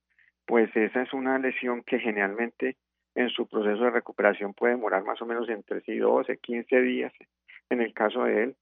[0.46, 2.76] Pues esa es una lesión que generalmente
[3.14, 7.12] en su proceso de recuperación puede demorar más o menos entre sí 12, 15 días
[7.68, 8.56] en el caso de él.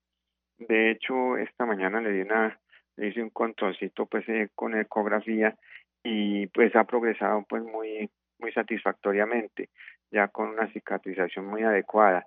[0.58, 2.58] De hecho, esta mañana le di una,
[2.96, 5.56] le hice un controlcito pues eh, con ecografía
[6.02, 9.68] y pues ha progresado pues muy, muy satisfactoriamente,
[10.10, 12.26] ya con una cicatrización muy adecuada.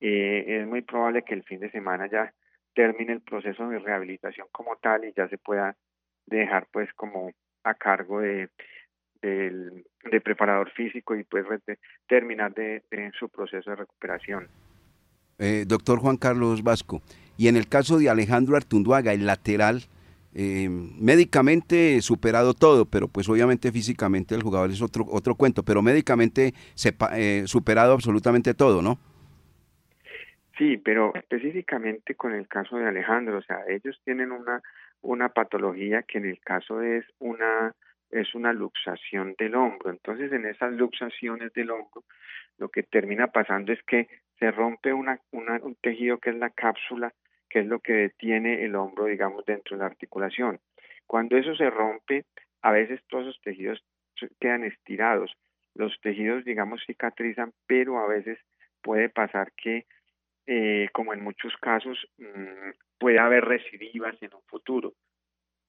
[0.00, 2.32] Eh, es muy probable que el fin de semana ya
[2.74, 5.76] termine el proceso de rehabilitación como tal y ya se pueda
[6.26, 7.30] dejar pues como
[7.62, 8.48] a cargo de,
[9.22, 11.46] de preparador físico y pues
[12.06, 12.82] terminar de,
[13.18, 14.48] su proceso de recuperación.
[15.38, 17.02] Eh, doctor Juan Carlos Vasco,
[17.36, 19.82] y en el caso de Alejandro Artunduaga, el lateral,
[20.34, 25.82] eh, médicamente superado todo, pero pues obviamente físicamente el jugador es otro, otro cuento, pero
[25.82, 26.54] médicamente
[27.12, 28.98] eh, superado absolutamente todo, ¿no?
[30.58, 34.62] Sí, pero específicamente con el caso de Alejandro, o sea, ellos tienen una,
[35.02, 37.74] una patología que en el caso es una
[38.10, 39.90] es una luxación del hombro.
[39.90, 42.04] Entonces, en esas luxaciones del hombro,
[42.58, 47.12] lo que termina pasando es que se rompe una, un tejido que es la cápsula,
[47.54, 50.58] que es lo que detiene el hombro, digamos, dentro de la articulación.
[51.06, 52.24] Cuando eso se rompe,
[52.62, 53.80] a veces todos esos tejidos
[54.40, 55.32] quedan estirados.
[55.76, 58.40] Los tejidos, digamos, cicatrizan, pero a veces
[58.82, 59.86] puede pasar que,
[60.48, 64.94] eh, como en muchos casos, mm, puede haber recidivas en un futuro.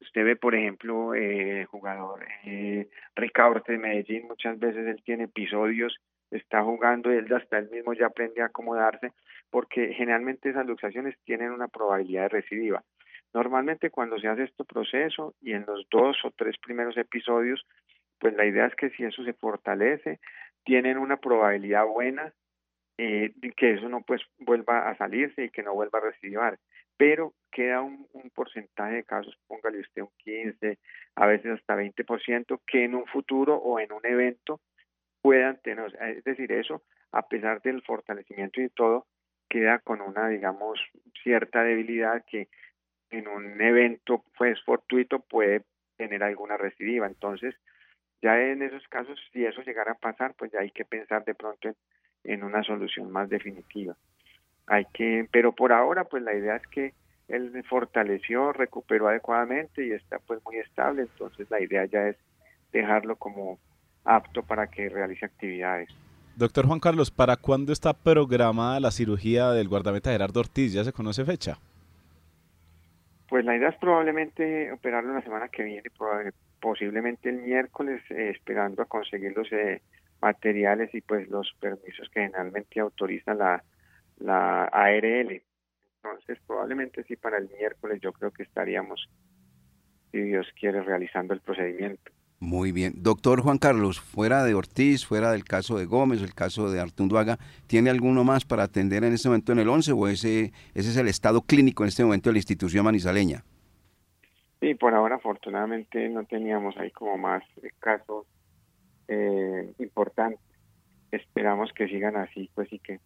[0.02, 5.26] Usted ve, por ejemplo, el eh, jugador eh, Ricardo de Medellín, muchas veces él tiene
[5.26, 5.96] episodios,
[6.32, 9.12] está jugando, él hasta él mismo ya aprende a acomodarse,
[9.50, 12.84] porque generalmente esas luxaciones tienen una probabilidad de recidiva.
[13.34, 17.66] Normalmente cuando se hace este proceso y en los dos o tres primeros episodios,
[18.20, 20.20] pues la idea es que si eso se fortalece,
[20.64, 22.34] tienen una probabilidad buena
[22.98, 26.58] eh, que eso no pues vuelva a salirse y que no vuelva a recidivar
[26.98, 30.78] pero queda un, porcentaje de casos, póngale usted un 15,
[31.16, 34.60] a veces hasta 20%, que en un futuro o en un evento
[35.22, 39.08] puedan tener, es decir, eso, a pesar del fortalecimiento y todo,
[39.84, 40.80] con una, digamos,
[41.24, 42.48] cierta debilidad que
[43.12, 45.64] en un evento pues fortuito puede
[45.98, 47.08] tener alguna recidiva.
[47.08, 47.56] Entonces,
[48.22, 51.36] ya en esos casos, si eso llegara a pasar, pues ya hay que pensar de
[51.36, 51.76] pronto
[52.24, 53.96] en una solución más definitiva
[54.68, 56.94] hay que, pero por ahora pues la idea es que
[57.28, 62.18] él fortaleció, recuperó adecuadamente y está pues muy estable, entonces la idea ya es
[62.72, 63.60] dejarlo como
[64.04, 65.90] apto para que realice actividades.
[66.38, 70.74] Doctor Juan Carlos, ¿para cuándo está programada la cirugía del guardameta Gerardo Ortiz?
[70.74, 71.58] ¿Ya se conoce fecha?
[73.30, 75.90] Pues la idea es probablemente operarlo la semana que viene,
[76.60, 79.82] posiblemente el miércoles, eh, esperando a conseguir los eh,
[80.22, 83.64] materiales y pues los permisos que generalmente autoriza la,
[84.18, 85.42] la ARL.
[86.04, 89.10] Entonces, probablemente sí para el miércoles yo creo que estaríamos,
[90.12, 92.12] si Dios quiere, realizando el procedimiento.
[92.40, 92.94] Muy bien.
[92.98, 97.40] Doctor Juan Carlos, fuera de Ortiz, fuera del caso de Gómez, el caso de Artunduaga,
[97.68, 100.98] ¿tiene alguno más para atender en este momento en el 11 o ese, ese es
[100.98, 103.44] el estado clínico en este momento de la institución manizaleña?
[104.60, 107.44] Sí, por ahora afortunadamente no teníamos ahí como más
[107.80, 108.26] casos
[109.08, 110.40] eh, importantes.
[111.12, 113.00] Esperamos que sigan así, pues y que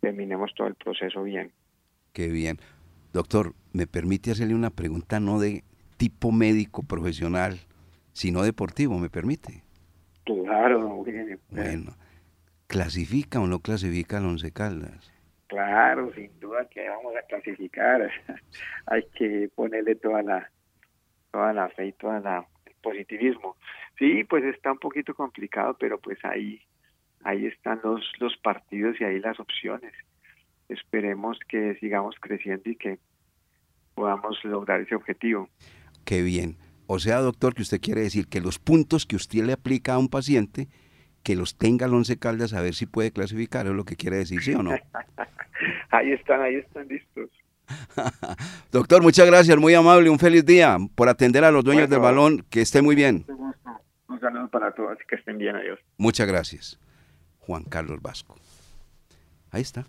[0.00, 1.52] terminemos todo el proceso bien.
[2.12, 2.58] Qué bien.
[3.12, 5.64] Doctor, ¿me permite hacerle una pregunta no de
[5.96, 7.58] tipo médico profesional,
[8.16, 8.98] sino deportivo?
[8.98, 9.62] ¿Me permite?
[10.24, 11.04] Claro.
[11.50, 11.92] Bueno,
[12.66, 15.12] ¿clasifica o no clasifica el Once Caldas?
[15.48, 18.10] Claro, sin duda que vamos a clasificar.
[18.86, 20.50] Hay que ponerle toda la
[21.30, 23.56] toda la fe y toda la el positivismo.
[23.98, 26.62] Sí, pues está un poquito complicado, pero pues ahí
[27.22, 29.92] ahí están los, los partidos y ahí las opciones.
[30.70, 32.98] Esperemos que sigamos creciendo y que
[33.94, 35.50] podamos lograr ese objetivo.
[36.06, 36.56] Qué bien.
[36.86, 39.98] O sea, doctor, que usted quiere decir que los puntos que usted le aplica a
[39.98, 40.68] un paciente,
[41.22, 44.18] que los tenga el Once Caldas a ver si puede clasificar, es lo que quiere
[44.18, 44.72] decir, ¿sí o no?
[45.90, 47.30] Ahí están, ahí están listos.
[48.72, 52.44] Doctor, muchas gracias, muy amable, un feliz día por atender a los dueños del balón,
[52.50, 53.24] que esté muy bien.
[54.08, 55.78] Un saludo para todos, que estén bien, adiós.
[55.96, 56.78] Muchas gracias.
[57.38, 58.36] Juan Carlos Vasco.
[59.50, 59.86] Ahí está.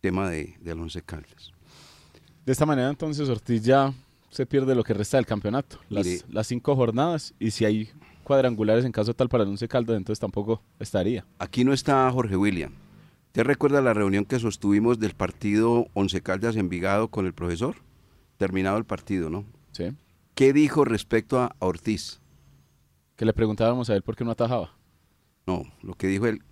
[0.00, 1.52] Tema de, Once Caldas.
[2.44, 3.92] De esta manera entonces Ortiz ya
[4.34, 5.78] se pierde lo que resta del campeonato.
[5.88, 6.22] Las, Mire.
[6.28, 7.88] las cinco jornadas y si hay
[8.24, 11.24] cuadrangulares en caso tal para el Once Caldas, entonces tampoco estaría.
[11.38, 12.72] Aquí no está Jorge William.
[13.30, 17.76] ¿Te recuerda la reunión que sostuvimos del partido Once Caldas Envigado con el profesor?
[18.36, 19.44] Terminado el partido, ¿no?
[19.70, 19.92] Sí.
[20.34, 22.20] ¿Qué dijo respecto a Ortiz?
[23.14, 24.76] Que le preguntábamos a él por qué no atajaba.
[25.46, 26.42] No, lo que dijo él,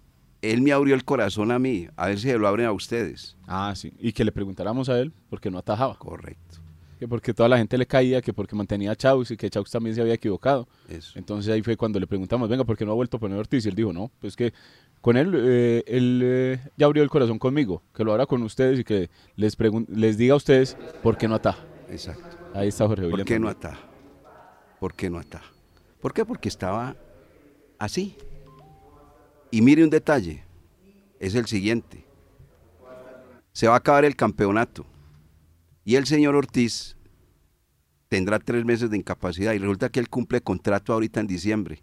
[0.40, 3.36] él me abrió el corazón a mí, a ver si se lo abren a ustedes.
[3.48, 3.92] Ah, sí.
[3.98, 5.96] Y que le preguntáramos a él por qué no atajaba.
[5.96, 6.61] Correcto.
[7.02, 9.68] Que porque toda la gente le caía, que porque mantenía a Chaus y que Chaus
[9.68, 10.68] también se había equivocado.
[10.88, 11.18] Eso.
[11.18, 13.66] Entonces ahí fue cuando le preguntamos, venga, ¿por qué no ha vuelto a poner Ortiz?
[13.66, 14.52] Y él dijo, no, pues que
[15.00, 18.78] con él, eh, él eh, ya abrió el corazón conmigo, que lo abra con ustedes
[18.78, 19.56] y que les,
[19.88, 21.64] les diga a ustedes por qué no ataja.
[21.90, 22.36] Exacto.
[22.54, 23.26] Ahí está Jorge ¿Por William.
[23.26, 23.80] qué no ataja?
[24.78, 25.52] ¿Por qué no ataja?
[26.00, 26.24] ¿Por qué?
[26.24, 26.94] Porque estaba
[27.80, 28.16] así.
[29.50, 30.44] Y mire un detalle,
[31.18, 32.04] es el siguiente.
[33.50, 34.86] Se va a acabar el campeonato
[35.84, 36.96] y el señor Ortiz
[38.08, 41.82] tendrá tres meses de incapacidad y resulta que él cumple contrato ahorita en diciembre.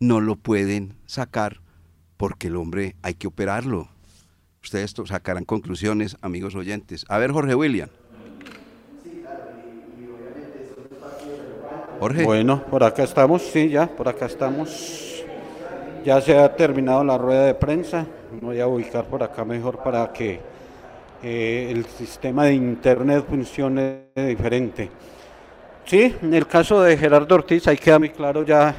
[0.00, 1.60] No lo pueden sacar
[2.16, 3.88] porque el hombre hay que operarlo.
[4.62, 7.04] Ustedes sacarán conclusiones, amigos oyentes.
[7.08, 7.88] A ver, Jorge William.
[12.00, 12.24] Jorge.
[12.24, 15.24] Bueno, por acá estamos, sí, ya, por acá estamos.
[16.04, 18.06] Ya se ha terminado la rueda de prensa.
[18.40, 20.40] Voy a ubicar por acá mejor para que
[21.22, 24.90] eh, el sistema de internet funcione diferente.
[25.84, 28.74] Sí, en el caso de Gerardo Ortiz, ahí queda muy claro ya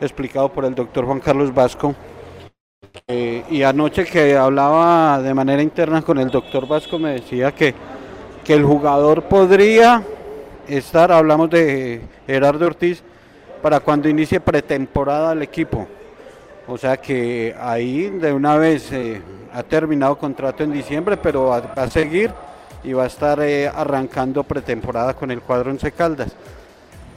[0.00, 1.94] explicado por el doctor Juan Carlos Vasco.
[3.06, 7.74] Eh, y anoche que hablaba de manera interna con el doctor Vasco me decía que,
[8.42, 10.02] que el jugador podría
[10.66, 13.02] estar, hablamos de Gerardo Ortiz,
[13.62, 15.86] para cuando inicie pretemporada el equipo.
[16.68, 19.20] O sea que ahí de una vez eh,
[19.56, 22.30] ha terminado contrato en diciembre, pero va, a seguir
[22.84, 26.28] y va a estar eh, arrancando pretemporada con el cuadro Once Caldas.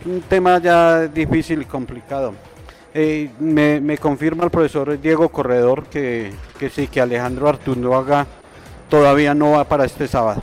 [0.06, 2.34] Un tema ya difícil y complicado.
[2.94, 8.26] Eh, me, me confirma el profesor Diego Corredor que, que sí, que Alejandro Artunduaga
[8.88, 10.42] todavía no va para este sábado.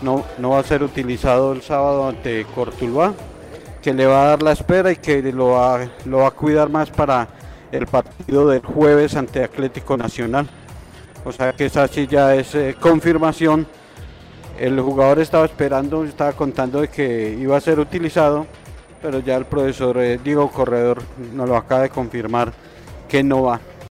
[0.00, 3.14] No, no va a ser utilizado el sábado ante Cortuluá,
[3.82, 6.68] que le va a dar la espera y que lo va, lo va a cuidar
[6.68, 7.41] más para
[7.72, 10.48] el partido del jueves ante Atlético Nacional.
[11.24, 13.66] O sea que esa sí ya es eh, confirmación.
[14.58, 18.46] El jugador estaba esperando, estaba contando de que iba a ser utilizado,
[19.00, 21.02] pero ya el profesor eh, Diego Corredor
[21.34, 22.52] nos lo acaba de confirmar
[23.08, 23.60] que no va.